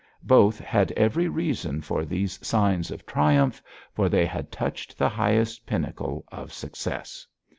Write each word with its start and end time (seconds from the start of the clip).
Both 0.23 0.59
had 0.59 0.91
every 0.93 1.27
reason 1.27 1.79
for 1.83 2.05
these 2.05 2.39
signs 2.43 2.89
of 2.89 3.05
triumph, 3.05 3.61
for 3.93 4.09
they 4.09 4.25
had 4.25 4.51
touched 4.51 4.97
the 4.97 5.09
highest 5.09 5.67
pinnacle 5.67 6.25
of 6.31 6.51
success. 6.51 7.27